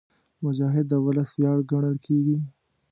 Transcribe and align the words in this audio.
مجاهد 0.43 0.85
د 0.89 0.93
ولس 1.05 1.29
ویاړ 1.39 1.57
ګڼل 1.71 1.95
کېږي. 2.05 2.37